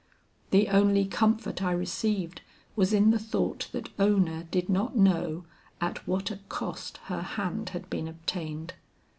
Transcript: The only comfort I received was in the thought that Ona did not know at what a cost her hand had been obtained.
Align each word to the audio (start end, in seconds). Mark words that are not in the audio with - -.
The 0.49 0.69
only 0.69 1.05
comfort 1.05 1.61
I 1.61 1.69
received 1.71 2.41
was 2.75 2.91
in 2.91 3.11
the 3.11 3.19
thought 3.19 3.69
that 3.71 3.89
Ona 3.99 4.45
did 4.45 4.67
not 4.67 4.97
know 4.97 5.45
at 5.79 6.07
what 6.07 6.31
a 6.31 6.37
cost 6.49 6.97
her 7.05 7.21
hand 7.21 7.69
had 7.69 7.87
been 7.87 8.07
obtained. 8.07 8.73